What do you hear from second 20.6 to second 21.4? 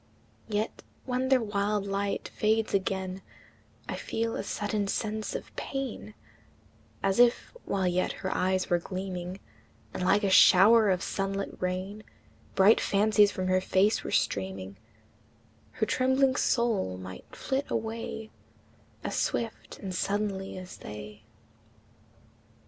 they.